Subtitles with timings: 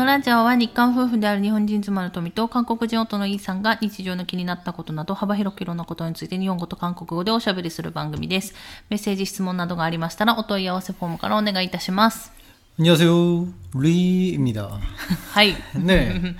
[0.00, 8.54] のラジオは日韓夫婦である日本人妻の富と韓国人夫のイーさんが日常の気になったことなど幅広くいろんなことについて日本語と韓国語でおしゃべりする番組です。
[8.90, 12.32] メッセージ、質問などがありましたらお問い合わせフォームからお願いいたします。
[12.78, 13.48] 안녕하세요.
[13.74, 14.78] 리입니다.
[15.32, 15.56] はい。
[15.74, 16.34] 네.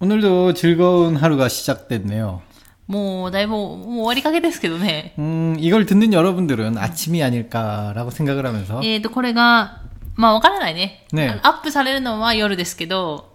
[0.00, 2.42] 오늘도 즐거운 하루가 시작됐네요.
[2.86, 5.14] もうだいぶもう終わりかけですけどね。
[5.20, 9.82] 음, 이걸 듣는 여러분들은 아침이 아닐까라고 생각을 하면서 えっ、と、これが、
[10.16, 11.06] まあわからないね。
[11.12, 13.30] ねあのアップされるのは夜ですけど、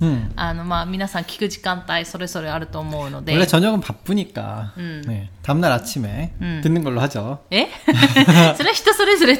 [0.00, 3.32] 음, あの、まあ皆さん聞く時間帯それぞれあると思うので。
[3.34, 5.02] 원래 저녁은 바쁘니까 음.
[5.06, 6.60] 네, 다음날 아침에 음.
[6.62, 7.40] 듣는 걸로 하죠.
[7.50, 7.68] え
[8.56, 9.38] それは人それぞれ違う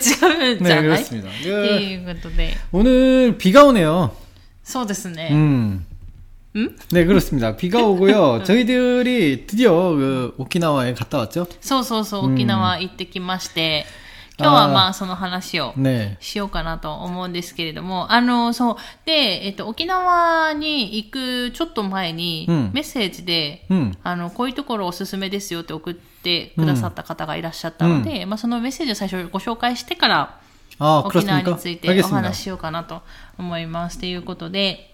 [0.60, 1.28] んじゃ 네, ない 그렇습니다.
[1.28, 2.54] っ 그, ていうことで。
[2.72, 4.14] 오늘 비가 오네요.
[4.62, 5.30] そうですね。
[5.32, 5.86] 음.
[6.56, 6.76] 음?
[6.92, 7.56] 네, 그렇습니다.
[7.56, 8.42] 비가 오고요.
[8.44, 11.46] 저희들이 드디어 그 오키나와에 갔다 왔죠?
[11.62, 13.86] そうそうそう、うん沖縄行ってきまして、
[14.37, 15.73] 今日はまあその話を
[16.19, 18.75] しようかなと思うんですけれども、あ,ね、あの、そう。
[19.05, 30.39] で、えっと、沖縄に行くちょっと前に、メッセージで、うん、あの、こういうところおすすめですよって送ってくださった方がいらっしゃったので、うん、まあそのメッセージを最初ご紹介してから、
[30.77, 33.01] 沖縄についてお話ししようかなと
[33.37, 33.99] 思います。
[33.99, 34.93] ということで、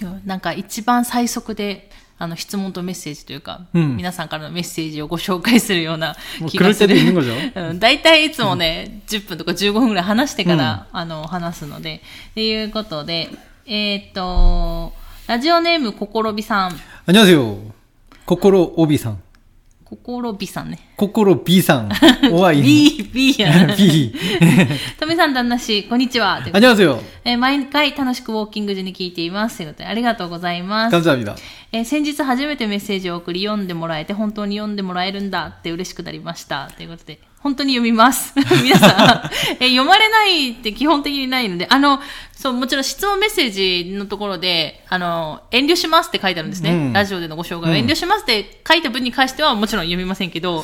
[0.00, 6.16] 今日なんか一番最速であの、質問とメッセージというか、うん、皆さんからのメッセージをご紹介するような
[6.48, 6.96] 気がする。
[7.78, 13.30] 大体いつもね、うん、10分とか15分ぐらい話してから、うん、あの、話すので、っていうことで、
[13.66, 14.92] えー、っと、
[15.28, 16.70] ラジオネーム、ココロビさん。
[16.70, 16.72] あ
[17.08, 17.78] りがとうございます。
[18.26, 19.22] ココロおびさん。
[19.84, 20.87] ココロビさんね。
[20.97, 21.89] 코코로 비상.
[22.31, 22.61] 오아이.
[22.61, 23.75] B、B やな。
[23.75, 24.13] B.
[24.99, 26.41] とめさん、旦那氏、こんにちは。
[26.41, 26.99] ということで 안녕하세요.
[27.25, 29.57] えー毎回楽しくウォーキング時に聞いています。
[29.57, 30.95] ということで、ありがとうございます。
[30.95, 31.35] 감사합니다.
[31.71, 36.69] えー先日初めてメッセージを送り読んでもらえて本当に読んでもらえるんだって嬉しくなりました。
[36.77, 38.33] ということで、本当に読みます。
[38.63, 38.91] 皆さん、
[39.59, 41.99] えー読まれないって基本的にないので、あの、
[42.31, 46.71] そう、もちろん質問メッセージのところで、あの、遠慮しますって書いてあるんですね。
[46.71, 50.63] うんラジオでのご紹介は、うん遠慮しますって書いた分に関してはもちろん読みませんけど、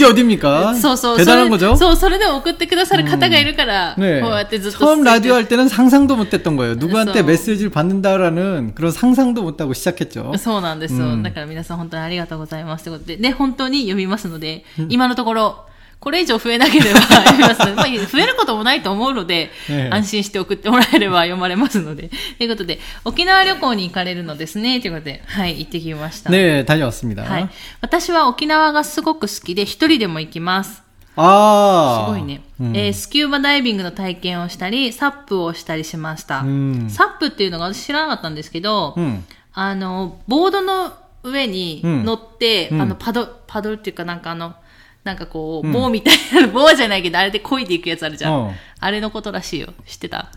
[0.00, 0.74] 어딥니까?
[0.80, 1.16] そうそう。
[1.18, 1.76] 대단한 それ 거죠?
[1.76, 4.20] そう、それでも送ってくださる方がいるから、 네.
[4.20, 4.78] こうやってずっと。
[4.78, 6.74] 처음 라디오 할 때는 상상도 못했던 거예요.
[6.74, 10.32] 누구한테 그래서- 메시지를 받는다라는 그런 상상도 못하고 시작했죠.
[10.38, 12.84] そうなんですよ、うんだから皆さん本当にありがとうございます。
[12.84, 15.66] ということで、ね、本当に読みますので、今のところ、
[16.01, 19.51] これ以上増えなければ読みます、まあ、増えることもないと思うので、
[19.91, 22.09] 安心して送ってもらえれば読まれますので。
[22.39, 24.81] ということで、沖縄旅行に行かれるのですね。
[24.81, 26.31] ということで、はい、行ってきました。
[26.31, 27.13] ね大丈夫ですみ。
[27.13, 27.49] はい。
[27.81, 30.81] 私は沖縄がすごく好きで、一人でも行きます。
[31.15, 32.05] ああ。
[32.07, 36.39] すごいね、うん、えー、スキューバダイビングの体験をしたり、サップをしたりしました。
[36.39, 39.23] うん、サップっていうのが私知らなかったんですけど、うん、
[39.53, 44.55] あの、ボードの上に乗って、あの、パド、パドルっていうかなんかあの、
[45.03, 48.55] なんかこう、棒みたいな、棒じゃないけど、あれで漕いでいくやつあるじゃん。
[48.79, 49.73] あれのことらしいよ。
[49.85, 50.31] 知ってた？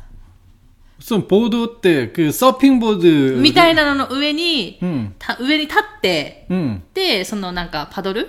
[1.01, 3.41] そのボードって、그サーフィンボード。
[3.41, 4.79] みたいなのの上に、
[5.39, 6.47] 上に立って、
[6.95, 8.27] で、そのなんかパドル、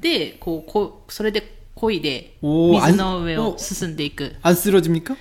[0.00, 4.34] で、こう、こうそれで漕いで、水の上を進んでいく。
[4.42, 5.16] あ、すろじみか？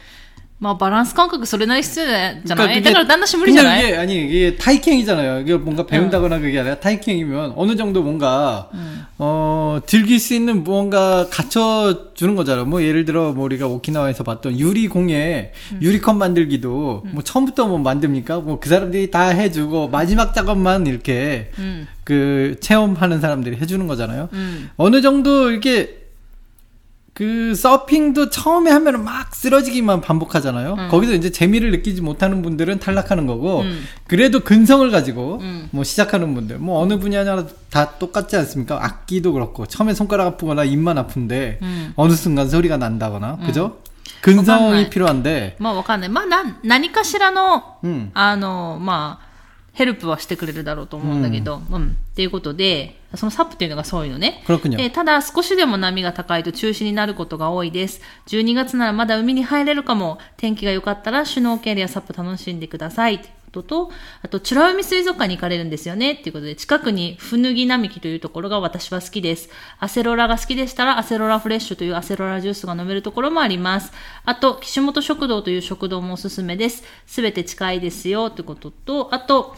[0.60, 5.40] まあ、バランス感覚それなり必要じゃない 그러니까 だから旦那氏無理じゃない 근데 이게 아니 이게 타이킹이잖아요.
[5.40, 8.70] 이게 뭔가 배운다거나 그게 아니라 타이킹이면 어느 정도 뭔가
[9.18, 12.64] 어 즐길 수 있는 무언가 갖춰 주는 거잖아요.
[12.64, 15.52] 뭐 예를 들어 뭐 우리가 오키나와에서 봤던 유리공예
[15.82, 18.38] 유리컵 만들기도 뭐 처음부터 뭐 만듭니까?
[18.40, 21.86] 뭐 그 사람들이 다 해주고 마지막 작업만 이렇게 うん。
[22.02, 24.30] 그 체험하는 사람들이 해주는 거잖아요.
[24.32, 24.70] うん。
[24.78, 25.99] 어느 정도 이렇게
[27.20, 30.74] 그 서핑도 처음에 하면은 막 쓰러지기만 반복하잖아요.
[30.74, 30.88] 음.
[30.90, 33.84] 거기서 이제 재미를 느끼지 못하는 분들은 탈락하는 거고 음.
[34.06, 35.68] 그래도 근성을 가지고 음.
[35.72, 38.84] 뭐 시작하는 분들 뭐 어느 분야나 다 똑같지 않습니까?
[38.84, 41.92] 악기도 그렇고 처음에 손가락 아프거나 입만 아픈데 うん。
[41.96, 43.46] 어느 순간 소리가 난다거나 음.
[43.46, 43.62] 그죠?
[43.62, 46.08] わかんな 근성이 い 필요한데 まあ、わかんない。
[46.10, 48.10] まあ、な、何かしらの、 음.
[48.12, 49.26] あの、まあ、
[49.72, 51.96] ヘルプはしてくれるだろうと思うんだけど、うん。
[52.12, 54.43] っていうことで、 そのサップっていうのがそういうのね。
[54.77, 58.01] で、ただ少しでも波が高いと中止になることが多いです。
[58.27, 60.19] 12月ならまだ海に入れるかも。
[60.37, 63.21] 天気が良かったらシュノーケルやサップ楽しんでください。
[63.51, 63.91] とと、
[64.21, 66.13] あと、美ら海水族館に行かれるんですよね。
[66.13, 69.49] っていうことで、近くに、ふぬぎ並木というところが私は好きです。
[69.79, 73.91] アセロラが好きでしたら、アセロラフレッシュというアセロラジュースが飲めるところもあります。
[74.25, 76.83] あと、岸本食堂という食堂もおすすめです。
[77.05, 78.27] すべて近いですよ。
[78.31, 79.55] ってことと、あと、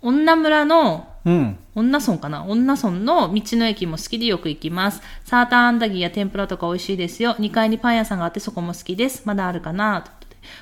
[0.00, 1.58] 女村のうん。
[1.74, 2.44] 女村かな？
[2.44, 5.00] 女村の道の駅も好きでよく行きます。
[5.24, 7.34] サーターアンダギーや天ぷらとか美味しいですよ。
[7.38, 9.22] 2階にパン屋さんがあってそこも好きです。
[9.24, 10.04] まだあるかな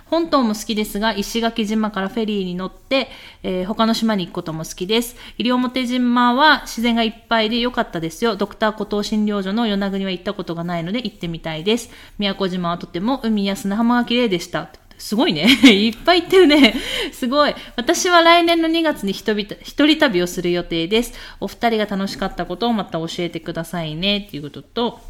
[0.07, 3.09] 本島も好きですが、石垣島からフェリーに乗って、
[3.43, 5.17] えー他の島に行くことも好きです。
[5.39, 8.37] 西表島は自然がいっぱいで良かったですよ。
[8.37, 11.91] ドクター孤島診療所の与那国は行ったことがないので行ってみたいです。
[12.19, 14.71] 宮古島はとても海や砂浜が綺麗でした。
[15.03, 15.49] すごいね。
[15.67, 16.77] いっぱい行ってるね。
[17.13, 17.55] すごい。
[17.75, 21.13] 私は来年の2月に一人一人旅をする予定です。
[21.41, 24.19] お二人が楽しかったことをまた教えてくださいね。
[24.29, 25.01] っていうことと、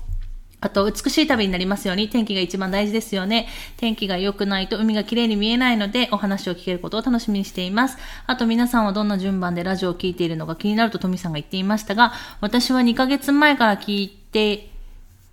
[0.62, 3.48] あと、美しい旅になりますように、天気が一番大事ですよね。
[3.76, 7.98] 天気が良くないと海が綺麗に見えないので、お話を聞けることを楽しみにしています。
[8.26, 14.70] あと、皆さんはどんな順番でラジオを聞いているのか気になると富さんが言っていましたが、私は2ヶ月前から聞いて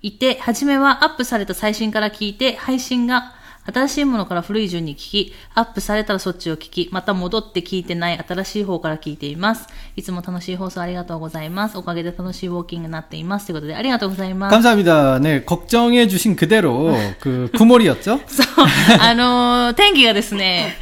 [0.02, 9.67] いて、初めはアップされた最新から聞いて、配信が新しいものから古い順に聞き、アップされたらそっちを聞き、また戻って聞いてない新しい方から聞いています。
[9.95, 11.77] いつも楽しい放送ありがとうございます。
[11.77, 13.47] おかげで楽しいウォーキングになっています。
[13.47, 14.53] ということで、ありがとうございます。
[14.55, 15.19] 감사합니다.
[15.19, 18.19] 네, 걱정해 주신 그대로 그 구몰이었죠?
[18.27, 18.67] そう、
[18.99, 20.75] あのー天気がですね、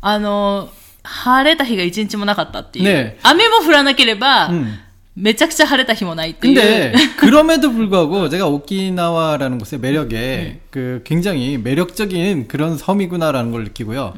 [0.00, 0.76] あのー
[1.08, 2.84] 晴れた日が一日もなかったっていう。
[2.86, 4.64] ね雨も降らなければ、 음.
[4.64, 4.70] め
[5.34, 6.54] ちゃくちゃ晴れた日もないっていう。
[6.54, 14.14] 근데 그럼에도 불구하고 제가 오키나와라는 곳의 매력에 그 굉장히 매력적인 그런 섬이구나라는 걸 느끼고요.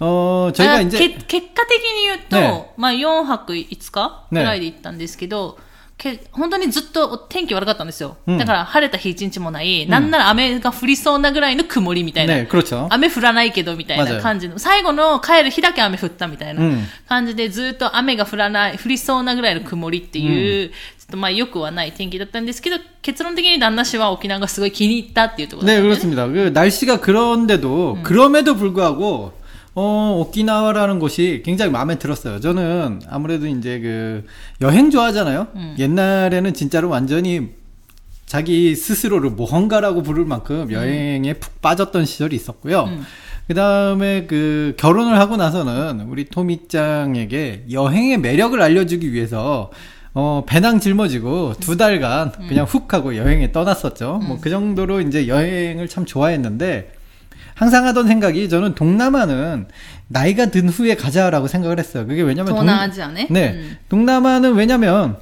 [0.00, 5.58] 어, 저희가 あ 이제 け結果的に言うと、ねまあ4泊5日ぐらいで行ったんですけど、
[5.98, 8.16] け本当にずっと天気悪かったんですよ。
[8.26, 12.34] うんだから晴れた日一日もない、なんなら雨が降りそうなぐらいの曇りみたいな。
[12.34, 12.88] 네, 그렇죠.
[12.90, 26.32] 雨降らないけどみたい맞아요 な感じの、最後の帰る日だけ雨降ったみたいなうん感じで、ずっと雨が降らない、降りそうなぐらいの曇りっていう、ちょっとまあ良くはない天気だったんですけど、結論的に旦那氏は沖縄がすごい気に入ったっていうところだ 네, ったんでね 그렇습니다.
[26.32, 29.40] 그 날씨가 그런데도 그럼에도 불구하고
[29.79, 32.39] 어, 오키나와라는 곳이 굉장히 마음에 들었어요.
[32.39, 34.23] 저는 아무래도 이제 그
[34.61, 35.49] 여행 좋아하잖아요.
[35.77, 37.49] 옛날에는 진짜로 완전히
[38.25, 42.89] 자기 스스로를 모험가라고 부를 만큼 여행에 푹 빠졌던 시절이 있었고요.
[43.47, 49.69] 그 다음에 그 결혼을 하고 나서는 우리 토미짱에게 여행의 매력을 알려주기 위해서
[50.15, 54.21] 어, 배낭 짊어지고 두 달간 그냥 훅 하고 여행에 떠났었죠.
[54.25, 56.93] 뭐 그 정도로 이제 여행을 참 좋아했는데
[57.57, 59.67] 항상 하던 생각이 저는 동남아는
[60.09, 62.05] 나이가 든 후에 가자라고 생각을 했어요.
[62.05, 63.25] 그게 왜냐면 동, 나아지 않아?
[63.31, 63.77] 네, 음.
[63.89, 65.17] 동남아는 왜냐면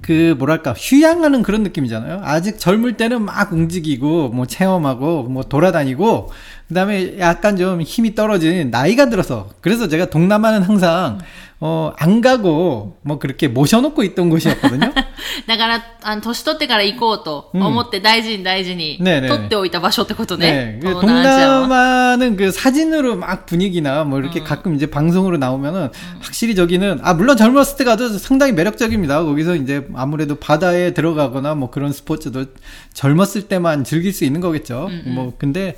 [0.00, 2.22] 그 뭐랄까 휴양하는 그런 느낌이잖아요.
[2.24, 6.32] 아직 젊을 때는 막 움직이고 뭐 체험하고 뭐 돌아다니고
[6.66, 11.24] 그다음에 약간 좀 힘이 떨어진 나이가 들어서 그래서 제가 동남아는 항상 음.
[11.59, 14.91] 어 안 가고 뭐 그렇게 모셔놓고 있던 곳이었거든요.
[15.47, 20.85] だから、あの、年取ってから行こうと思って大事に大事にねえねえ取っておいた場所ってことね 네.
[20.85, 25.89] 。그 東南アジアは 동남아는 그 사진으로 막 분위기나 뭐 이렇게 가끔 이제 방송으로 나오면은
[26.19, 29.23] 확실히 저기는 아 물론 젊었을 때 가도 상당히 매력적입니다.
[29.23, 32.45] 거기서 이제 아무래도 바다에 들어가거나 뭐 그런 스포츠도
[32.93, 34.89] 젊었을 때만 즐길 수 있는 거겠죠.
[35.05, 35.77] 뭐 근데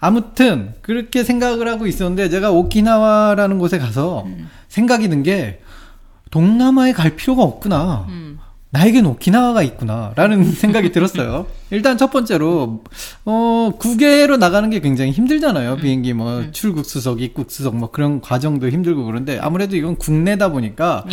[0.00, 4.48] 아무튼 그렇게 생각을 하고 있었는데 제가 오키나와라는 곳에 가서 음.
[4.68, 5.60] 생각이 든 게
[6.30, 8.06] 동남아에 갈 필요가 없구나.
[8.08, 8.38] 음.
[8.72, 11.46] 나에겐 오키나와가 있구나라는 생각이 들었어요.
[11.70, 12.84] 일단 첫 번째로
[13.24, 15.72] 어 국외로 나가는 게 굉장히 힘들잖아요.
[15.72, 15.76] 음.
[15.78, 16.52] 비행기 뭐 음.
[16.52, 21.04] 출국 수석, 입국 수석 뭐 그런 과정도 힘들고 그런데 아무래도 이건 국내다 보니까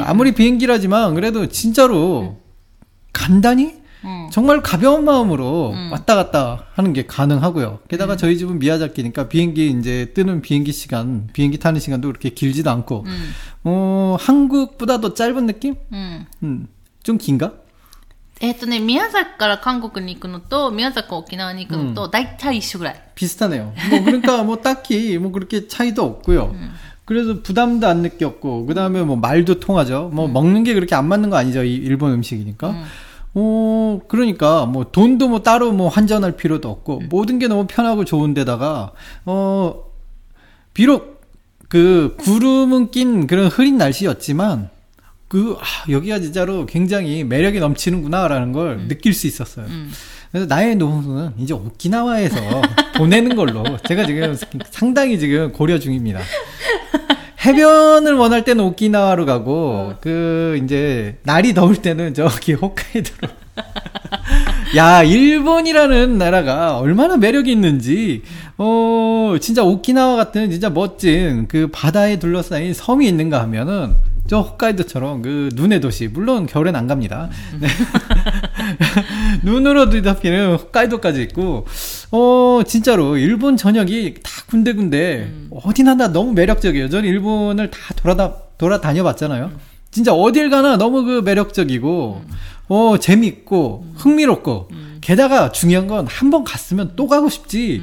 [0.00, 2.36] 어, 아무리 비행기라지만 그래도 진짜로 음.
[3.12, 4.29] 간단히 うん。
[4.31, 5.89] 정말 가벼운 마음으로 음.
[5.91, 7.79] 왔다 갔다 하는 게 가능하고요.
[7.87, 13.05] 게다가 저희 집은 미야자키니까 비행기 이제 뜨는 비행기 시간, 비행기 타는 시간도 그렇게 길지도 않고
[13.05, 13.29] うん。
[13.63, 15.75] 어 한국보다도 짧은 느낌?
[15.91, 16.25] うん。
[16.43, 16.67] 음,
[17.03, 17.53] 좀 긴가?
[18.39, 23.01] えっとね、宮崎から韓国に行くのと、宮崎から沖縄に行くのと、大体一緒ぐらい。
[23.15, 23.73] 비슷하네요.
[23.89, 26.53] 뭐 그러니까 뭐 딱히 뭐 그렇게 차이도 없고요.
[27.05, 30.11] 그래서 부담도 안 느꼈고 그다음에 뭐 말도 통하죠.
[30.13, 31.63] 뭐 먹는 게 그렇게 안 맞는 거 아니죠.
[31.63, 32.75] 이 일본 음식이니까.
[33.34, 38.92] 어 그러니까 뭐 돈도 뭐 따로 뭐 환전할 필요도 없고 모든 게 너무 편하고 좋은데다가
[39.24, 39.84] 어
[40.74, 41.22] 비록
[41.68, 44.68] 그 구름은 낀 그런 흐린 날씨였지만
[45.28, 49.66] 그 아, 여기가 진짜로 굉장히 매력이 넘치는구나라는 걸 느낄 수 있었어요.
[50.30, 52.36] 그래서 나의 노후는 이제 오키나와에서
[52.96, 54.36] 보내는 걸로 제가 지금
[54.70, 56.20] 상당히 지금 고려 중입니다.
[57.44, 63.32] 해변을 원할 때는 오키나와로 가고 그 이제 날이 더울 때는 저기 홋카이도로.
[64.76, 68.22] 야, 일본이라는 나라가 얼마나 매력이 있는지,
[68.56, 73.94] 어, 진짜 오키나와 같은 진짜 멋진 그 바다에 둘러싸인 섬이 있는가 하면은,
[74.28, 77.28] 저 홋카이도처럼 그 눈의 도시, 물론 겨울엔 안 갑니다.
[77.60, 77.68] 네.
[79.42, 81.66] 눈으로 뒤덮이는 홋카이도까지 있고,
[82.12, 85.50] 어, 진짜로 일본 전역이 다 군데군데, 음.
[85.50, 86.88] 어디나 다 너무 매력적이에요.
[86.88, 89.50] 저는 일본을 다 돌아다, 돌아다녀 봤잖아요.
[89.90, 92.22] 진짜 어딜 가나 너무 그 매력적이고,
[92.68, 94.68] 어, 재밌고, 흥미롭고,
[95.02, 97.82] 게다가 중요한 건 한 번 갔으면 또 가고 싶지,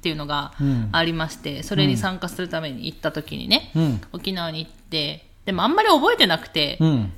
[0.00, 4.00] っていうのがうんありまして、それに参加するために行った時にね、うん。
[4.12, 7.12] 沖縄に行って、でもあんまり覚えてなくて、うん。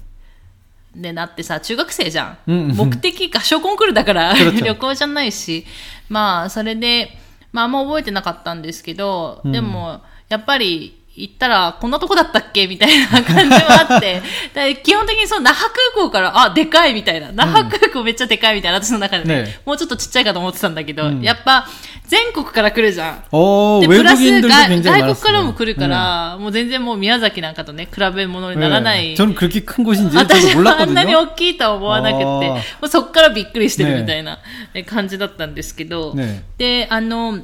[0.97, 2.39] で、だってさ、中学生じゃん。
[2.49, 5.65] うん目的合唱コンクールだから、 旅行じゃないし、
[6.09, 7.17] まあ、それで、
[7.53, 14.22] まあ、あんま覚えてなかったんですけど、うんでも、やっぱり、行ったら、こんなとこだったっけみたいな感じもあって、
[14.54, 17.32] で基本的にその那覇空港から、あ、でかいみたいな。
[17.32, 21.66] 那覇空港めっちゃでかいみたいな、私の中でねねもうちょっとちっちゃいかと思ってたんだけど、うんやっぱ、
[22.06, 23.24] 全国から来るじゃん。
[23.32, 25.16] 어, で、プラス 외국인들도 外 굉장히 外 많았어요.
[25.16, 29.16] 国からも来るから、もう全然もう宮崎なんかとね、比べ物にならない。
[29.16, 29.16] 네.
[29.16, 31.34] 저는 그렇게 큰 곳인지 私 저도 はあんなに 몰랐거든요.
[31.34, 34.38] 大きいとは思わなくて、あーもうそっからびっくりしてるねみたいな
[34.76, 37.40] え感じだったんですけど、ねで、あの、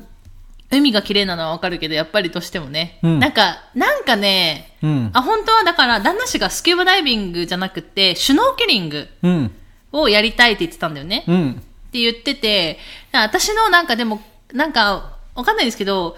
[0.71, 2.99] 海が綺麗なのはわかるけど、やっぱりとしてもね。
[3.03, 9.09] うん、なんか、なんかね、うん、あ、本当はだから、旦那氏がスキューバダイビングじゃなくて、シュノーケリング
[9.93, 11.25] をやりたいって言ってたんだよね。
[11.27, 11.55] うん、っ
[11.91, 12.79] て言ってて、
[13.13, 14.21] 私のなんかでも、
[14.53, 16.17] なんか、わかんないですけど、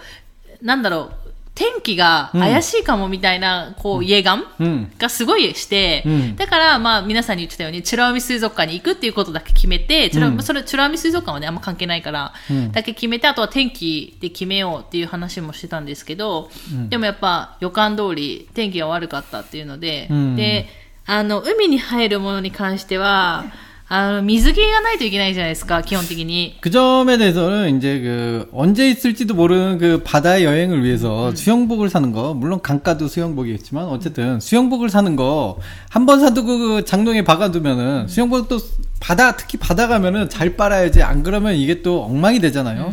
[0.61, 1.20] なんだろう、
[1.61, 4.87] 天気が怪しいかもみたいな、こう、家眼 음.
[4.97, 6.35] がすごいして、うん。
[6.35, 10.41] だから、まあ、皆さんに言ってたように、美ら海水族館に行くっていうことだけ決めて、美らうん。
[10.41, 12.71] それ、美ら海水族館はね、あんま関係ないから、うん。
[12.71, 16.89] だけ決めて、あとは天気で決めようっていう話もしてたんですけど、うん。
[16.89, 20.35] でもやっぱ、予感通り、天気が悪かったっていうので、うん。
[20.35, 20.67] で、
[21.05, 23.45] あの、海に入るものに関しては、
[23.90, 26.58] あの、水着がないといけないじゃないですか、基本的に。
[26.60, 32.34] 그 점에 대해서는 이제 그 언제 있을지도 모르는 그 바다 여행을 위해서 수영복을 사는 거
[32.34, 35.58] 물론 강가도 수영복이겠지만 어쨌든 수영복을 사는 거
[35.90, 38.58] 한 번 사두고 그 장롱에 박아두면은 수영복도
[38.98, 42.92] 바다 특히 바다 가면은 잘 빨아야지 안 그러면 이게 또 엉망이 되잖아요.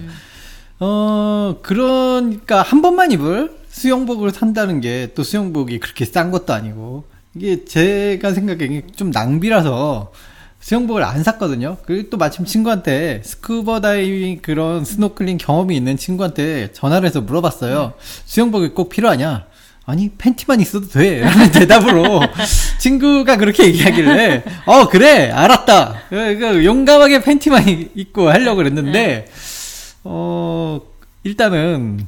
[0.80, 7.06] 어 그러니까 한 번만 입을 수영복을 산다는 게 또 수영복이 그렇게 싼 것도 아니고
[7.36, 10.12] 이게 제가 생각에 좀 낭비라서
[10.69, 11.79] 수영복을 안 샀거든요.
[11.87, 17.95] 그리고 또 마침 친구한테 스쿠버 다이빙 그런 스노클링 경험이 있는 친구한테 전화를 해서 물어봤어요.
[18.27, 19.47] 수영복이 꼭 필요하냐?
[19.87, 21.21] 아니 팬티만 있어도 돼.
[21.21, 22.21] 라는 대답으로
[22.81, 26.03] 친구가 그렇게 얘기하길래 어 그래 알았다.
[26.11, 29.25] 그, 그 용감하게 팬티만 이- 입고 하려고 그랬는데
[30.05, 30.83] 어
[31.25, 32.07] 일단은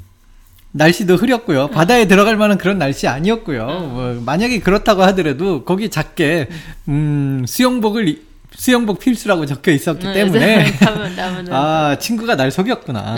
[0.72, 1.68] 날씨도 흐렸고요.
[1.68, 3.64] 바다에 들어갈 만한 그런 날씨 아니었고요.
[3.66, 6.48] 뭐 만약에 그렇다고 하더라도 거기 작게
[6.88, 11.53] 음 수영복을 이- 수영복 필수라고 적혀 있었기 うん 때문에 多分、 多分。
[11.53, 13.15] 아 친구가 날 속였구나.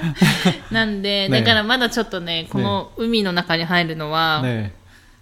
[0.71, 4.71] なんで、ねだからまだちょっとね、この海の中に入るのは、 네.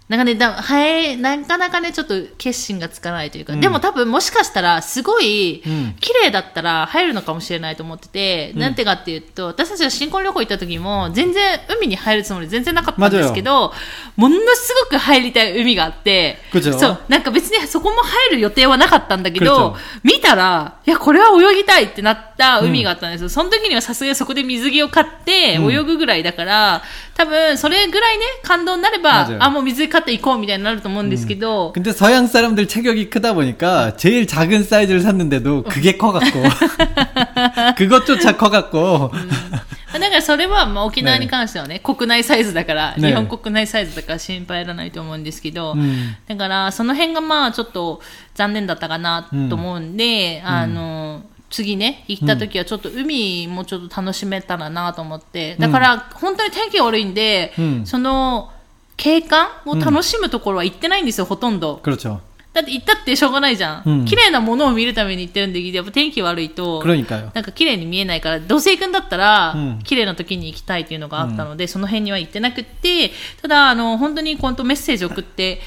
[0.09, 5.61] なんかね、だはい、なかなかね、ちょっと決心がつかないというか、うん、でも多分もしかしたら、すごい、
[5.99, 13.73] 綺麗だったら入るのかもしれないと思ってて、うん、なんてかっていうと、私たちが新婚旅行行った時も、全然海に入るつもり全然なかったんですけど、
[14.15, 14.29] も。
[14.29, 23.25] のすごく入りたい海があって、そう、なんか別にそこも入る予定はなかったんだけど、見たら、いや、これは泳ぎたいってなった海があったんですよ。
[23.25, 26.81] うん、その時にはさすがにそこで水着を買って、泳ぐぐらいだから、
[27.15, 29.57] 多分、それぐらいね、感動になれば、あ、も。
[29.59, 36.42] う水買買って行こうみたいになると思うんですけど、 근데 서양 사람들 체격이 크다 보니까 제일 작은 사이즈를 샀는데도 그게 커갖고
[37.76, 39.10] 그것조차 커갖고
[39.92, 48.00] だからそれはまあ沖縄に関してはね、国内サイズだから、ね日本国内サイズだから心配いらないと思うんですけど、うんだからその辺がまあちょっと
[48.34, 58.50] 残念だったかなと思うんで、あの、次ね、行った時はちょっと海もちょっと楽しめたらなと思って、だから本当に天気が悪いんで、うんその
[58.96, 61.80] 景観を楽しむところは行ってないんですよ、ほとんど。
[61.82, 62.18] 그렇죠.
[62.52, 63.82] だって行ったってしょうがないじゃん。
[63.86, 67.30] うん綺麗なものを見るために行ってるんで、やっぱ天気悪いと、 그러니까요.
[67.34, 75.62] なんか綺麗に見えないから、どうせ行くんだったら、うん綺麗な時に行きたいっていうのがあったので、その辺には行ってなくって、ただ、あの、本当に本当メッセージ送って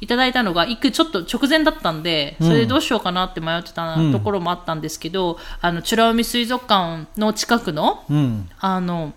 [0.00, 8.48] いただいたのが、行くちょっと直前だったんで、それでどうしようかなって迷ってたうんところもあったんですけど、あの、美ら海水族館の近くの、うん.
[8.58, 9.12] あの、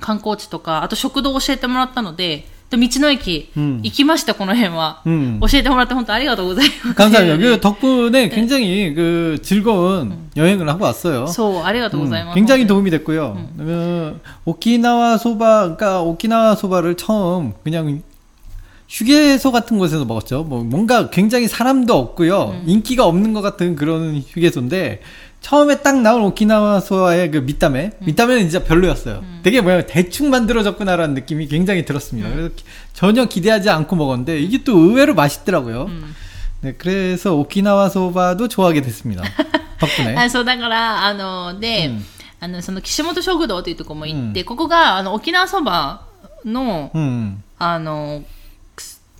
[0.00, 5.02] 観光地とか、あと食堂を教えてもらったので、 で道の駅、うん行きました、この辺は。
[5.06, 5.38] 음.
[5.40, 6.94] 教えてもらって本当ありがとうございます。
[6.94, 7.36] 감사합니다.
[7.38, 11.26] 그 덕분에 굉장히 그 즐거운 여행을 하고 왔어요.
[11.26, 12.34] そう、ありがとうござい 음, ます。
[12.34, 13.36] 굉장히 도움이 됐고요.
[13.58, 18.02] 그 오키나와 소바, 그러니까 오키나와 소바를 처음 그냥
[18.88, 20.44] 휴게소 같은 곳에서 먹었죠.
[20.44, 22.62] 뭐 뭔가 굉장히 사람도 없고요.
[22.66, 25.00] 인기가 없는 것 같은 그런 휴게소인데
[25.40, 29.22] 처음에 딱 나온 오키나와 소바의 그 밑담에 밑담에는 진짜 별로였어요.
[29.42, 32.30] 되게 뭐야 대충 만들어졌구나라는 느낌이 굉장히 들었습니다.
[32.30, 32.64] 그래서 기-
[32.94, 35.90] 전혀 기대하지 않고 먹었는데 이게 또 의외로 맛있더라고요.
[36.62, 39.22] 네, 그래서 오키나와 소바도 좋아하게 됐습니다.
[39.78, 40.16] 덕분에.
[40.16, 42.04] あそう、だから、あの、で、うん
[42.40, 46.06] あの、その岸本食堂というところも行って、ここが、あの、沖縄そば
[46.46, 47.42] の、 음.
[47.58, 48.28] あの、くす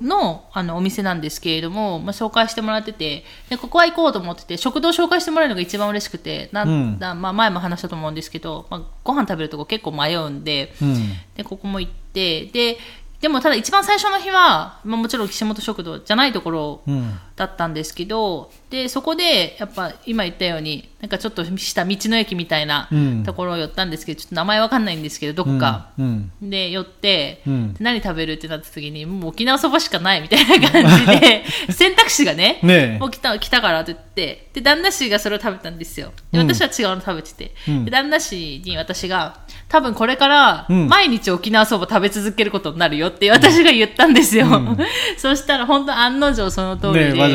[0.02, 10.96] の、あの、お店なんですけれども、まあ、紹介してもらってて、で、ここは行こうと思ってて、食堂紹介してもらえるのが一番嬉しくて、なうんだまあ、前も話したと思うんですけど、まあ、ご飯食べるとこ結構迷うんで、 음.
[11.36, 12.78] で、ここも行って、で、
[13.22, 17.20] でもただ一番最初の日は、まあ、もちろん岸本食堂じゃないところ 음.
[17.40, 25.92] だったんですけど、で、そこで、やっぱ今言ったように、なんかちょっとした道の駅みたいなうんところを寄ったんですけど、ちょっと名前わかんないんですけど、どこか。
[25.98, 26.32] 음.
[26.42, 27.42] で、寄って、
[27.80, 36.12] 何食べるってなった時に、もう沖縄そばしかないみたいな感じで、 選択肢がね、ねえもう来た、来たからって言って、で、旦那氏がそれを食べたんですよ。
[36.34, 39.38] で、うん私は違うの食べてて、うんで、旦那氏に私が、
[39.70, 44.48] 多分これから、うん毎日沖縄そば食べ続けることになるよって私が言ったんですよ。
[44.48, 44.78] うん
[45.18, 47.29] そしたら本当案の定その通りで、ね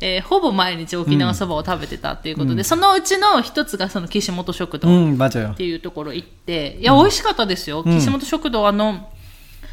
[0.00, 7.84] えー、ほぼ毎日沖縄そばを食べてたっていうことで、うん、そのうちの一つがその岸本食堂っていうところ行って、いや、美味しかったですよ。
[7.84, 9.10] 岸本食堂、あの、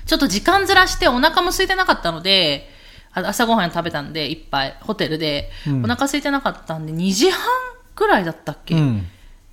[0.06, 2.70] ちょっと時間ずらしてお腹も空いてなかったので、
[3.13, 7.42] 朝ごはん食べたんで、いっぱい、ホテルで、うん、お腹空いてなかったんで、2時半
[7.96, 9.08] くらいだったっけ、うん、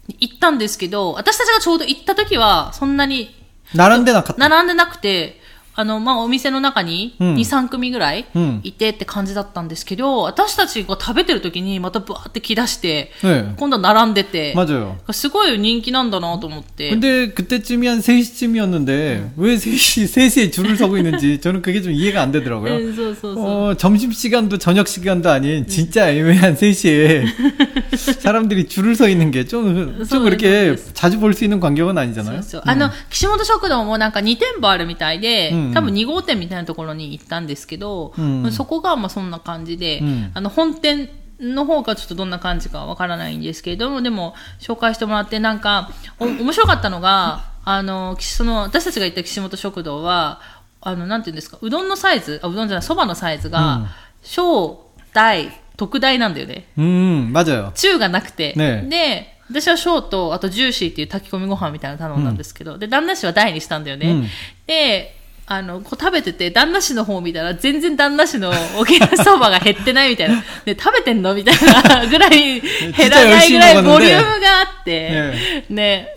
[0.09, 3.37] 行ったんですけど、私たちがちょうど行った時は、そんなに、
[3.75, 4.49] 並んでなかった。
[4.49, 5.40] 並んでなくて、
[5.80, 13.54] あの、まあ、お店の中にうん2、3組ぐらいうんいてって感じだったんですけど、私たちが食べてる時にまたブワーって来だして、 네.
[13.58, 14.96] 今度は並んでて、 맞아요.
[15.12, 16.92] すごい人気なんだなと思って。
[16.92, 22.31] 근데 그때쯤이 한 3시쯤이었는데 왜 3시, 3시에 줄을 서고 있는지 저는 그게 좀 이해가 안
[22.31, 22.74] 되더라고요.
[22.77, 23.46] うんそうそうそう。
[23.72, 27.25] 어, 점심시간도 저녁시간도 아닌 진짜 애매한 3시에
[28.22, 32.42] 사람들이 줄을 서 있는 게 좀, 좀 그렇게 자주 볼 수 있는 광경은 そう 아니잖아요.
[32.42, 32.62] そう。
[32.66, 38.15] あの、岸本食堂もなんか2店舗あるみたいで、うん 多分2号店みたいなところに行ったんですけど、
[38.52, 40.02] そこがまあそんな感じで、
[40.35, 41.09] あの本店
[41.41, 50.41] の方がちょっとどんな感じかわからないんですけれども、でも紹介してもらってなんか、お面白かったのが、あの、その、私たちが行った岸本食堂は、
[50.80, 53.89] あの、なんていうんですか、うどんのサイズ、あ、うどんじゃない、そばのサイズが、
[54.23, 56.67] 小、大、特大なんだよね。
[56.76, 57.73] うん、まじよ。
[57.75, 58.54] 中がなくて。
[58.54, 64.11] ね、で、私は小と、あとジューシーっていう炊き込みご飯みたいなの頼んだんですけど、うん、で、旦那氏は大にしたんだよね。
[64.11, 64.26] うん、
[64.67, 65.20] で、
[65.52, 70.45] あの、こう食べてて、旦那氏の方見たら、全然旦那氏の沖縄そばが減ってないみたいな。
[70.65, 75.34] で、 食べてんのみたいな ぐらい、減らないぐらいボリュームがあって、
[75.69, 76.15] ね。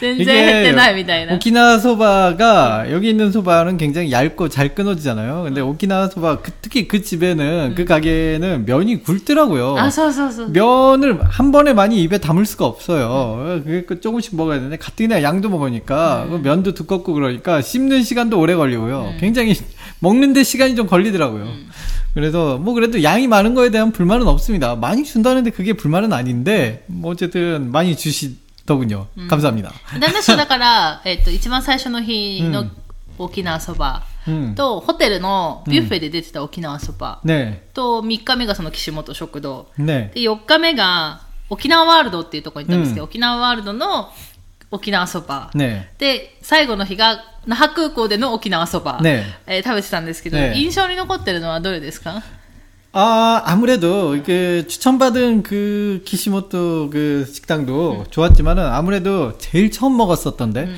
[0.00, 1.34] 全然減ってないみたいな。
[1.36, 5.44] 오키나와 소바가 여기 있는 소바는 굉장히 얇고 잘 끊어지잖아요.
[5.44, 9.76] 근데 오키나와 소바 그- 특히 그 집에는 그 가게는 면이 굵더라고요.
[9.78, 10.48] あ、そうそうそう。
[10.52, 13.62] 면을 한 번에 많이 입에 담을 수가 없어요.
[13.64, 18.54] 그게 그 조금씩 먹어야 되는데 가뜩이나 양도 먹으니까 그 면도 두껍고 그러니까 씹는 시간도 오래
[18.54, 19.14] 걸리고요.
[19.20, 19.54] 굉장히
[20.00, 21.46] 먹는데 시간이 좀 걸리더라고요.
[22.14, 24.74] 그래서 뭐 그래도 양이 많은 거에 대한 불만은 없습니다.
[24.74, 28.85] 많이 준다는데 그게 불만은 아닌데 뭐 어쨌든 많이 주시 特
[29.17, 29.71] うん、감합니 다。
[29.99, 32.65] 旦那うだから、 えっと、一番最初の日の
[33.17, 34.03] 沖縄そば
[34.55, 37.19] と、ホテルのビュッフェで出てた沖縄そば、
[37.73, 39.67] と、3日目がその岸本食堂、
[40.13, 44.11] で、4日目が沖縄ワールドっていうところに行ったんですけど、沖縄ワールドの
[44.69, 45.49] 沖縄そば、
[45.97, 48.99] で、最後の日が那覇空港での沖縄そば、
[49.47, 52.21] え食べてたんですけど、印象に残ってるのはどれですか？
[52.92, 60.68] 아, 아무래도 이게 추천받은 그 키시모토 그 식당도 좋았지만은 아무래도 제일 처음 먹었었던데.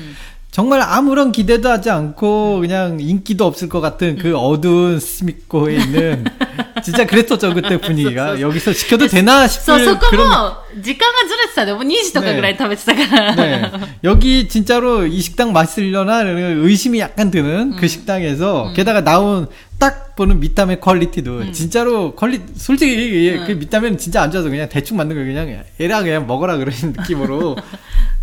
[0.51, 6.25] 정말 아무런 기대도 하지 않고 그냥 인기도 없을 것 같은 그 어두운 스미코에 있는
[6.83, 13.35] 진짜 그랬었죠 그때 분위기가 여기서 시켜도 되나 そう、 싶은 そこ 그런 も、時間がずれてたで、もう2時とかぐらい食べてたから。
[13.35, 13.71] 네.
[14.03, 19.47] 여기 진짜로 이 식당 맛있으려나 의심이 약간 드는 그 식당에서 게다가 나온
[19.78, 24.96] 딱 보는 밑담의 퀄리티도 진짜로 퀄리 솔직히 예, 그 밑담에는 진짜 안 좋아서 그냥 대충
[24.96, 27.56] 만든 거 그냥 에라 그냥 먹어라 그런 느낌으로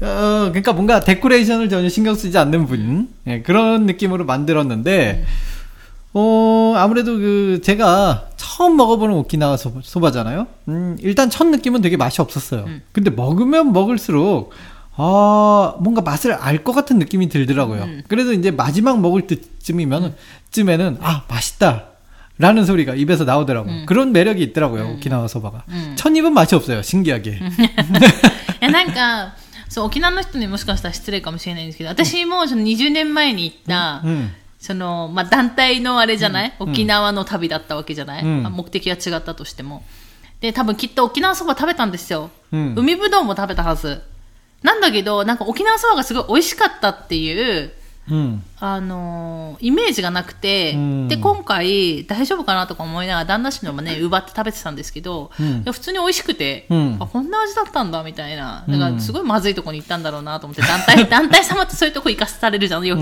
[0.02, 5.26] 어 그러니까 뭔가 데코레이션을 전혀 신경 쓰지 않는 분 예, 그런 느낌으로 만들었는데
[6.14, 10.48] 어, 아무래도 그, 제가 처음 먹어보는 오키나와 소바, 소바잖아요?
[10.68, 12.66] 음, 일단 첫 느낌은 되게 맛이 없었어요.
[12.68, 12.82] 음.
[12.92, 14.52] 근데 먹으면 먹을수록,
[14.99, 17.83] 아, 뭔가 맛을 알 것 같은 느낌이 들더라고요.
[17.83, 18.03] 음.
[18.09, 20.15] 그래서 이제 마지막 먹을 때쯤이면,
[20.51, 21.85] 쯤에는, 아, 맛있다.
[22.39, 23.73] 라는 소리가 입에서 나오더라고요.
[23.73, 23.87] 음.
[23.87, 25.65] 그런 매력이 있더라고요, 오키나와 소바가.
[25.69, 25.95] 음.
[25.97, 27.39] 첫 입은 맛이 없어요, 신기하게.
[28.61, 29.35] いやなんか
[29.69, 34.31] そう沖縄の人にもしかしたら失礼かもしれないんですけど私もその20年前に行った、うん。
[34.59, 39.85] そのまあ、団体のあれじゃない、沖縄の旅だったわけじゃない、うんあ目的が違ったとしても
[40.41, 44.03] で多分きっと沖縄そば食べたんですよ、うん海ぶどうも食べたはず
[44.64, 47.74] なんだけどなんか沖縄そばがすごい美味しかったっていう
[48.10, 48.44] うん。
[48.60, 58.66] あのーイメージがなくて、うんで、今回大丈夫かなとか思いながら旦那氏のもね、奪って食べてたんですけど、うんいや普通に美味しくて、うんあ、こんな味だったんだみたいな。
[58.68, 63.02] うんだからすごいまずいとこに行ったんだろうなと思って、団体、 団体様ってそういうとこ行かされるじゃん、よく。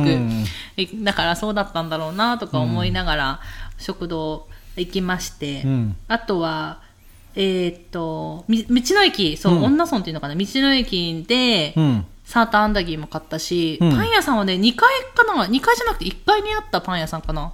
[0.95, 3.39] だからそうだったんだろうなとか思いながら、
[3.77, 6.81] 食堂行きまして、うんあとは、
[7.41, 12.05] えーっと、み道の駅、そう、うん女村っていうのかな、道の駅で、うん。
[12.25, 17.53] サーターアンダギーも買ったし、うんパン屋さんはね、2階かな ?2 階じゃなくて1階にあったパン屋さんかな。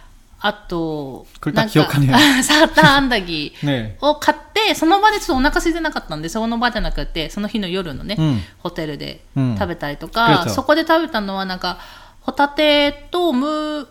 [0.43, 1.71] あと、なんか
[2.43, 3.61] サーターアンダギー。
[3.65, 3.95] 네.
[4.01, 11.77] を買って、その場でちょっとお腹空いてなかったんで、その場じゃなくて、その日の夜のね、うんホテルでうん食べたりとくか、れたそこで食べたのはなんか、
[12.21, 13.87] ホタテとムー、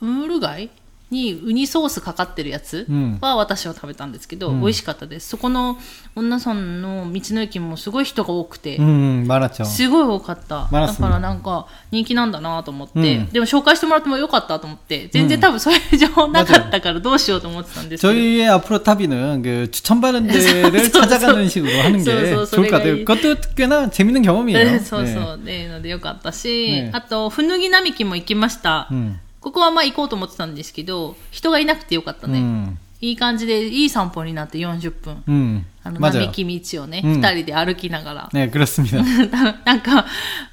[0.00, 0.70] ムール貝
[1.11, 5.29] にウニソースかかってるやつうんは私は食べたんですけど、うん美味しかったです。
[5.29, 5.77] そこの
[6.15, 9.63] 女さんの道の駅もすごい人が多くて、 음, 많았죠.
[9.65, 10.55] すごい多かった。
[10.55, 18.13] だマラソンからなんか人気なんだなと思って、うんでも紹介してもらってもよかったと思って、全然多分そういう情報なかったからどうしようと思ってたんですけど。
[18.13, 22.69] 저희의 앞으로 타비는 그 추천받은 데를 소- 소- 찾아가는 식으로 하는 게 소- 소- 좋을
[22.71, 22.93] 것 같아요.
[22.95, 24.57] 소리가 그것도 꽤나 재밌는 경험이에요.
[24.57, 25.39] えそうそう。
[25.45, 28.87] で、のでよかったし、ねあと、ふぬぎ並木も行きました。
[28.91, 29.19] 음.
[29.41, 32.39] ここはまあ行こうと思ってたんですけど、人がいなくてよかったね。
[32.39, 32.75] 음.
[33.01, 35.23] いい感じで、いい散歩になって40分。
[35.27, 35.63] 음.
[35.83, 36.13] あの、 맞아요.
[36.31, 38.29] 並木道をね、うん二、人で歩きながら。
[38.31, 39.03] 네, 그렇습니다.
[39.65, 40.05] なんか、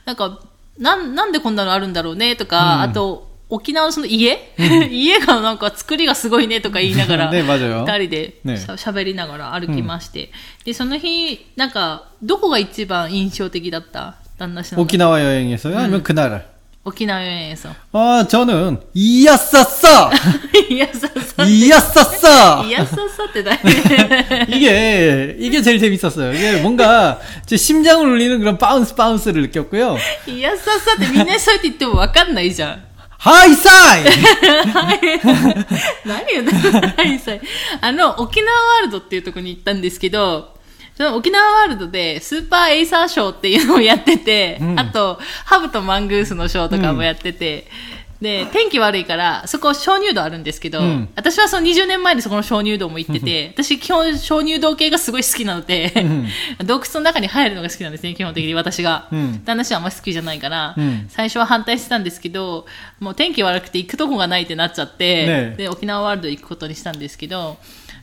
[0.04, 0.40] なんか、
[0.78, 4.52] なん、なんでこんなのあるんだろうねとか、うんあと、沖縄のその家、
[4.90, 10.30] 家がなんか作りがすごいねとか言いながら、ね 맞아요 二人でねしゃ喋りながら歩きまして、
[10.64, 15.78] で、その日、なんか、どこが一番印象的だった旦那氏の 오키나와 여행에서요?
[15.78, 16.46] 아니면 그날?
[16.84, 17.68] 沖縄여행에서.
[17.92, 20.10] 아, 저는 이야싸싸!
[20.70, 21.44] いや、ささ。
[21.44, 22.64] 이야싸싸!
[22.64, 23.52] いや、ささってだ
[24.48, 26.32] 이게 이게 제일 재밌었어요.
[26.32, 29.98] 이게 뭔가 제 심장을 울리는 그런 바운스 바운스를 느꼈고요.
[30.26, 32.82] いや、ささってみんなそうやって言ってもわかんないじゃん。
[33.18, 34.04] 하이사이!
[36.06, 37.40] 何言うのはいさい
[37.82, 40.53] あの、沖縄ワールドっていうところに行ったんですけど、
[40.95, 44.79] その沖縄ワールドでスーパーエイサーショーっていうのをやってて、うん。
[44.79, 47.67] あと、ハブとマングースのショーとかもやってて、
[48.21, 51.09] で、天気悪いから、そこ鍾乳洞あるんですけど、うん。
[51.15, 55.91] 私はその20年前にそこの鍾乳洞も行ってて、私基本鍾乳洞系がすごい好きなので、
[56.65, 59.09] 洞窟の中に入るのが好きなんですね、基本的に私が。
[59.11, 59.43] うん。
[59.43, 61.05] 旦那氏はあんまり好きじゃないから、うん。
[61.09, 62.65] 最初は反対してたんですけど、
[63.01, 67.57] もう天気悪くて行くとこがないってなっちゃって、ねで、沖縄ワールド行くことにしたんですけど、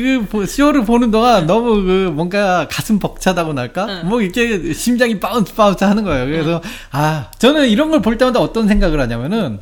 [0.00, 3.86] 그 보- 쇼를 보는 동안 너무 그 뭔가 가슴 벅차다고 할까?
[3.88, 4.08] 응.
[4.08, 6.26] 뭐 이렇게 심장이 바운스 바운스 하는 거예요.
[6.26, 9.58] 그래서 아 저는 이런 걸 볼 때마다 어떤 생각을 하냐면은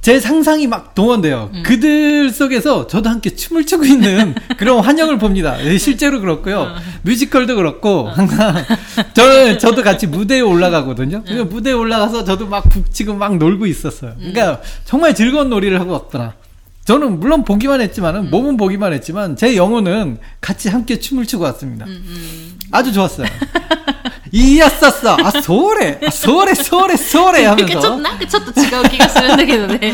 [0.00, 1.50] 제 상상이 막 동원돼요.
[1.62, 5.56] 그들 속에서 저도 함께 춤을 추고 있는 그런 환영을 봅니다.
[5.64, 6.74] 예, 실제로 그렇고요.
[7.02, 8.52] 뮤지컬도 그렇고 항상
[9.14, 11.22] 저 저도 같이 무대에 올라가거든요.
[11.24, 14.14] 그래서 무대에 올라가서 저도 막 북치고 막 놀고 있었어요.
[14.18, 16.32] 그러니까 정말 즐거운 놀이를 하고 왔더라.
[16.85, 21.85] 저는 물론 보기만 했지만은 몸은 보기만 했지만 제 영혼은 같이 함께 춤을 추고 왔습니다.
[22.71, 23.27] 아주 좋았어요.
[24.31, 29.93] 이야싸싸 아 소래 아, 소래 소래 소래 なんかちょっと、 하면서 なんかちょっと違う気がするんだけどね。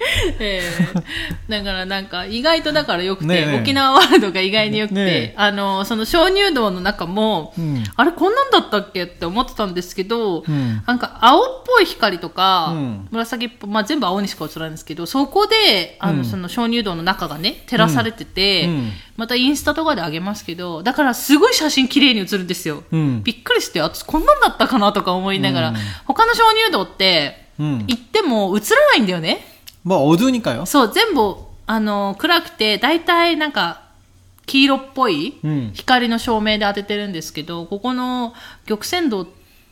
[0.38, 1.02] ええ。
[1.48, 3.60] だからなんか意外とだからよくて、ねえねえ。
[3.60, 5.34] 沖縄ワールドが意外によくて、ねえ。
[5.36, 7.84] あの、その鍾乳洞の中も、うん。
[7.96, 10.82] あれこんなんだったっけって思ってたんですけど、うん。
[10.86, 13.08] なんか青っぽい光とか、うん。
[13.10, 16.24] 紫っぽい、まあ全部青にしか映らないんですけど、そこで、あの、うん。
[16.24, 18.92] その鍾乳洞の中がね、照らされてて、うん。
[19.16, 22.84] またインスタとかであげますけど、だからすごい写真綺麗に写るんですよ。
[22.92, 23.22] うん。
[23.24, 25.76] びっくりして、私こんなんだったかなとか思いながら、うん。
[26.06, 27.84] 他の鍾乳洞って、うん。
[27.88, 29.57] 行っても映らないんだよね。
[29.83, 30.65] 뭐 어두우니까요.
[30.65, 31.35] そう、全部、
[31.67, 33.83] あの、暗くて、だいたいなんか、
[34.45, 38.33] 黄色っぽいうん光の照明で当ててるんですけど、ここの
[38.65, 39.31] 玉泉洞って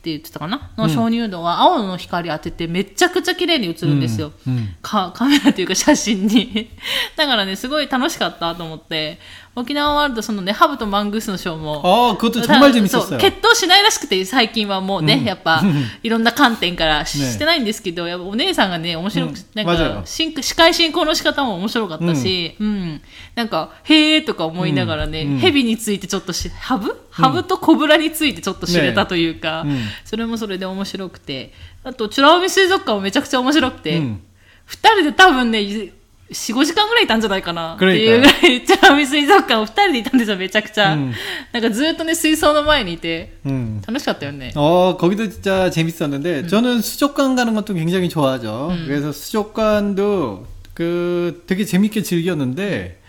[0.10, 4.32] 言ってたかなの鍾乳洞は青の光当ててめちゃくちゃ綺麗に映るんですよ。
[4.48, 6.70] うんうんかカメラというか写真に。
[7.15, 9.20] だからね、すごい楽しかったと思って、
[9.56, 13.17] 沖縄ワールドそのね、ハブとマングースのショーも、 아, 그것도 정말 そう 재밌었어요.
[13.20, 15.62] 決闘しないらしくて、最近はもうね、うんやっぱ、
[16.02, 23.02] いろんな観点からし,、ねてないんですけど、やっぱお姉さんがね、面白く、うんなん맞아요 か、進司会進行の仕方も面白かったし、うん、
[23.36, 31.52] なんか、へーとか思いながらね、うんうん蛇についてちょっとし、ハブハブとコブラについてちょっと知れたというか、ねうんそれもそれで面白くて、
[31.84, 34.22] あと、美ら海水族館もめちゃくちゃ面白くて、うん
[34.65, 35.91] 二人で多分ね、
[36.32, 37.72] 4、5時間ぐらいいたんじゃないかな。
[37.72, 40.94] ってくらいいたいうぐらい、美ら海水族館を二人でいたんですよ、めちゃくちゃ。
[40.94, 41.13] うん
[41.52, 43.82] なんかずっとね、水槽の前にいて、 음.
[43.86, 44.54] 楽しかったよね。
[44.56, 48.74] 어, 거기도 진짜 재밌었는데, 저는 수족관 가는 것도 굉장히 좋아하죠.
[48.86, 53.02] 그래서 수족관도 그 되게 재밌게 즐겼는데,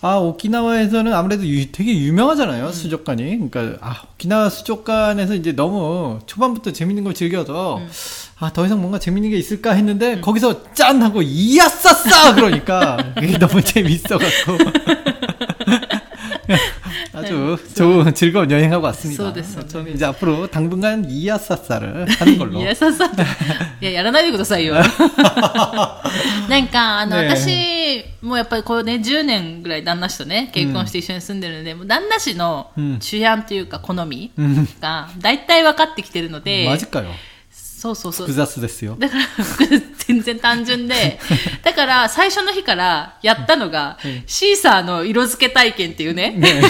[0.00, 3.50] 아, 오키나와에서는 아무래도 유- 되게 유명하잖아요, 수족관이.
[3.50, 7.80] 그러니까, 아, 오키나와 수족관에서 이제 너무 초반부터 재밌는 걸 즐겨서,
[8.38, 11.02] 아, 더 이상 뭔가 재밌는 게 있을까 했는데, 거기서 짠!
[11.02, 12.34] 하고, 이야, 싸싸!
[12.36, 14.58] 그러니까, 그게 너무 재밌어갖고.
[17.17, 19.23] 아주 좋은 즐거운 여행하고 왔습니다.
[19.23, 22.59] そうですよね 저는 이제 앞으로 당분간 이야싸싸를 하는 걸로.
[22.61, 23.21] いや、さっさと。
[23.21, 23.25] い
[23.85, 24.75] や、やらないでくださいよ。
[24.75, 24.81] な
[26.59, 37.05] んか、あの、ねえ私、もうやっぱりこうね、10年ぐらい旦那氏とね、結婚して一緒に住んでるので、もう旦那氏のうん主案というか好みうんが、大体分かってきてるので、 맞을까요?
[37.51, 38.27] そうそうそう。
[38.27, 38.95] 부자스 됐어요.
[38.97, 39.23] だから、
[40.07, 41.19] 全然単純で、
[41.63, 46.61] だから、最初の日からやったのが、シーサーの色付け体験っていうね、 네.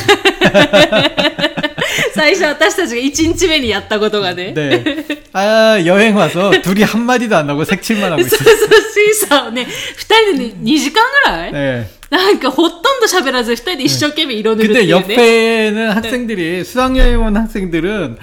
[2.13, 5.05] 最初私たちが1日目にやったことがね、 네.
[5.33, 8.57] 아, 여행 와서 둘이 한마디도 안 하고 색칠만 하고 そう 있어요.
[8.57, 11.85] そう、シーサーをね、二人でね、2時間ぐらい、 네.
[12.09, 15.13] なんかほとんど喋らず二人で一生懸命色塗るって 근데 いうね。
[15.15, 18.17] 옆에는 학생들이, 수학여행 온 학생들은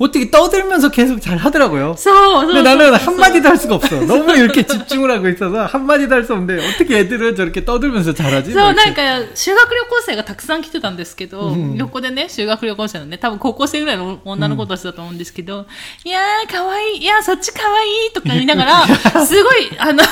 [0.00, 1.96] 어떻게 떠들면서 계속 잘 하더라고요.
[1.96, 3.96] そうそうそう 근데 나는 한마디도 할 수가 없어.
[4.04, 8.52] 너무 이렇게 집중을 하고 있어서 한마디도 할 수 없는데 어떻게 애들은 저렇게 떠들면서 잘하지?
[8.52, 8.92] そう、 뭐 なん 이렇게.
[8.92, 15.64] か、修学旅行生がたくさん来てたんですけど、横でね、修学旅行生のね、多分高校生ぐらいの女の子たちだと思うんですけど、
[16.04, 20.02] いやー、かわいい、いやー、そっちかわいいとか言いながら、すごい、 あの、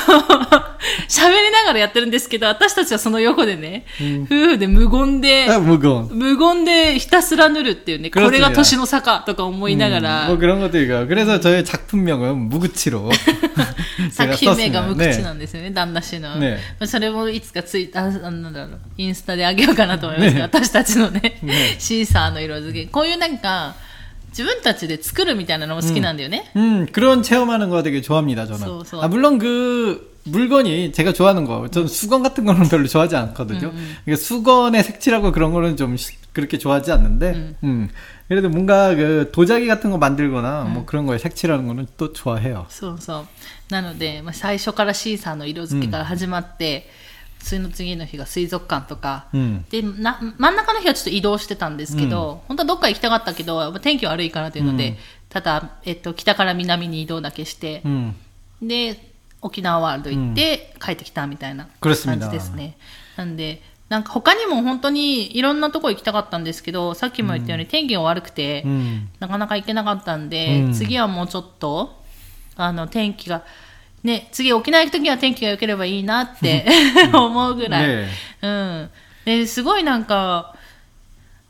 [1.07, 3.85] 喋りながらやってるんですけど、私たちはその横でね、
[4.25, 6.09] 夫婦で無言で、 아, 무거운.
[6.11, 11.05] 無言でひたすら塗るっていうね、これが 그렇습니다 年の差かとか思い なが 음, ら、 뭐 그런 것들이가.
[11.07, 13.09] 그래서 저의 작품명은 무구치로
[14.11, 14.87] 作 제가 品名が 썼습니다.
[14.87, 15.23] 無口 네.
[15.23, 16.35] なんですよね、旦那氏の。
[16.35, 22.89] ねまあそれもいつかツイあ、あなんだろう、インスタであげようかなと思いますけど、ね私たちのねねシーサーの色付け。
[22.91, 23.75] こういうなんか、
[24.29, 26.51] 自分たちで作るみたいなのも好きなんだよね。
[26.57, 28.59] 음, 그런 체험하는 거 되게 좋아합니다, 저는.
[28.59, 29.01] 소, 소.
[29.01, 33.71] 아, 물론 그, 물건이 제가 좋아하는 거, 저는 수건 같은 거는 별로 좋아하지 않거든요.
[34.07, 37.89] 이게 수건에 색칠하고 그런 거는 좀 시- 그렇게 좋아하지 않는데, 음.
[38.29, 42.65] 그래도 뭔가 그 도자기 같은 거 만들거나 뭐 그런 거에 색칠하는 거는 또 좋아해요.
[42.69, 43.27] そうそう。
[43.69, 46.89] なので、まあ、最初からシーサーの色付けから始まって、
[47.39, 49.63] その次の日が水族館とか、 음.
[49.69, 54.97] でな真ん中の日はちょっと移動してたんですけど、本当はどっか行きたかったけど、やっぱ天気悪いからというので、
[55.29, 58.15] ただ、えっと、北から南に移動だけして、 음.
[58.63, 58.99] で、
[59.41, 62.77] 沖縄ワールド行って帰ってきたみたいな그렇습니다 感じですね。
[63.15, 69.08] なんで、 なんか他にも本当にいろんなとこ行きたかったんですけど、さっきも言ったように天気が悪くて、 음.
[69.18, 72.00] なかなか行けなかったんで、うん次はもうちょっと、
[72.56, 73.42] あの、天気が、
[74.04, 76.64] ね、次沖縄行くときは天気が良ければいいなって
[77.12, 77.86] 思うぐらい。
[77.88, 78.08] ね
[78.42, 78.90] うん。
[79.24, 80.54] で、すごいなんか、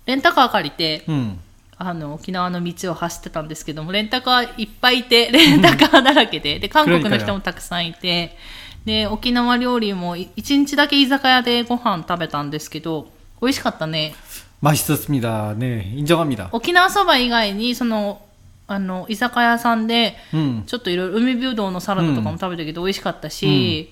[0.07, 1.37] レンタカー借りて、 음.
[1.77, 8.37] あの、沖縄の道を走ってたんですけども、レンタカーいっぱいいて、 レンタカーだらけで、で、韓国の人もたくさんいて、
[8.86, 13.08] で、沖縄料理もい一日だけ居酒屋でご飯食べたんですけど、
[13.42, 14.14] 美味しかったね。
[14.62, 15.56] 맛있었습니다.
[15.58, 16.50] 네, 인정합니다.
[16.52, 18.22] 沖縄そば以外に、その、
[18.68, 20.64] あの、居酒屋さんで、 음.
[20.66, 23.92] ちょっといろいろ海ぶどうのサラダとかも食べたけど美味しかったし、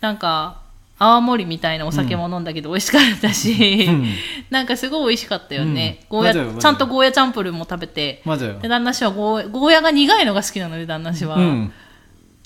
[0.00, 0.58] なんか、
[0.98, 4.06] 泡盛みたいなお酒も飲んだけど美味しかったし、うん
[4.50, 6.00] なんかすごい美味しかったよね。
[6.10, 8.60] うんゴーヤ、맞아요 맞아요 ちゃんとゴーヤチャンプルーも食べて、 맞아요.
[8.60, 11.36] で、旦那氏はゴーゴーヤが苦いのが好きなので、旦那氏は。
[11.38, 11.70] 음.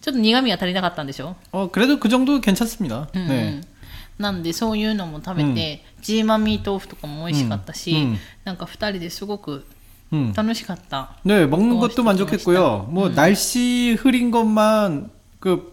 [0.01, 3.09] ちょっと苦味が足りなかったんでしょ 어, 그래도 그 정도 괜찮습니다.
[3.15, 3.61] うん、 네.
[4.19, 9.67] なんでそういうのも食べて、ジーマミー豆腐とかも美味しかったし、うんうんなんか二人ですごく
[10.13, 10.33] 음.
[10.37, 11.17] 楽しかった。
[11.25, 12.89] 네, 먹는 어, 것도 만족했고요.
[12.91, 15.11] 뭐 날씨 흐린 것만
[15.41, 15.73] 그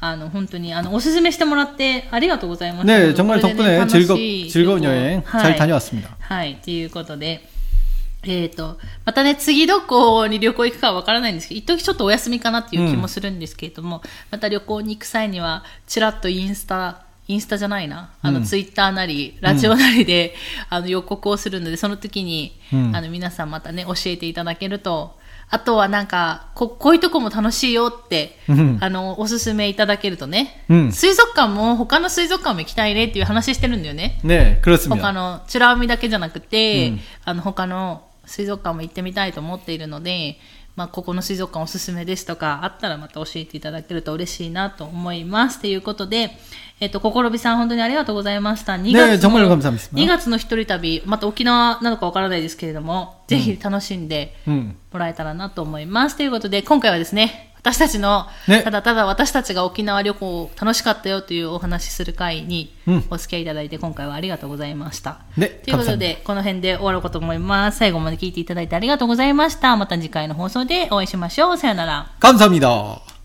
[0.00, 2.86] あの本当にあのおすすめしてもらってありがとうございます。
[2.86, 6.16] 네, 정말 これでね 덕분에 楽 즐거, しい 즐거운 旅行 여행 は 잘 い 다녀왔습니다.
[6.20, 7.48] はい、ということで、
[8.24, 20.36] えっ、と、またね、次どこに旅行行くかわからないんですけど、一時ちょっとお休みかなっていう気もするんですけれども、また旅行に行く際には、ちらっとインスタ、インスタじゃないな、あの、うんツイッターなり、ラジオなりで、
[20.68, 25.18] あの、予告をするので、その時に、うんあの、皆さんまたね、教えていただけると、
[25.49, 34.19] あとはなんか、こ、こういうとこも楽しいよって、うん、あの、おすすめいただけるとね、うん、水族館も他の水族館も行きたいねっていう話してるんだよね。
[34.23, 40.37] ねえ、黒住他の、チュラ海だけじゃなくて、うん、あの、他の水族館も行ってみたいと思っているので、
[40.77, 45.59] まあ、ここの水族館おすすめですとか、あったらまた教えていただけると嬉しいなと思います。
[45.59, 46.37] ということで、
[46.79, 48.73] えっ、と、心美さん本当にありがとうございました。
[48.73, 56.13] 2月の、ね、2月の一人旅、また沖縄なのかわからないですけれども、ぜひ楽しんでもらえたらなと思います。
[56.13, 65.20] うん、ということで、今回はですね、私たちの、ねただただ私たちが沖縄旅行楽しかったよというお話しする会にうんお付き合いいただいて、今回はありがとうございました。
[65.36, 67.78] ねということで、この辺で終わろうかと思います。
[67.78, 69.76] 最後まで聞いていただいてありがとうございました。
[69.76, 71.56] また次回の放送でお会いしましょう。
[71.56, 72.10] さよなら。
[72.20, 73.15] 감사합니다.